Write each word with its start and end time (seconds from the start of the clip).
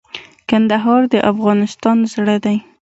کندهار 0.49 1.01
د 1.13 1.15
افغانستان 1.31 1.97
زړه 2.13 2.35
دي 2.45 2.57